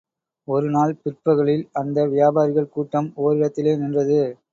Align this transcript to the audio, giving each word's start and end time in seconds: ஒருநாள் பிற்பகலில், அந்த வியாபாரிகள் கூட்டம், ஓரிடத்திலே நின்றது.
ஒருநாள் 0.47 0.93
பிற்பகலில், 1.03 1.69
அந்த 1.73 2.05
வியாபாரிகள் 2.05 2.69
கூட்டம், 2.69 3.13
ஓரிடத்திலே 3.17 3.77
நின்றது. 3.77 4.19